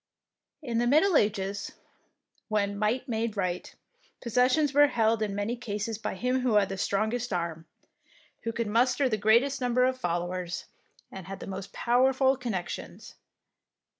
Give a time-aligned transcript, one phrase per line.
[0.63, 1.73] In the Middle Ages,
[2.47, 3.71] when might made right,
[4.19, 7.67] possessions were held in many cases by him who had the strong est arm,
[8.41, 10.65] who could muster the greatest number of followers
[11.11, 13.13] and had the most powerful connections.